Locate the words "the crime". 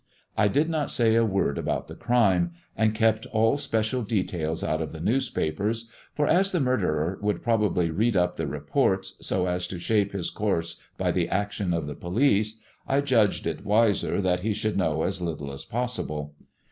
1.87-2.53